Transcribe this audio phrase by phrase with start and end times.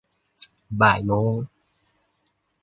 [0.81, 1.33] บ่ายโมง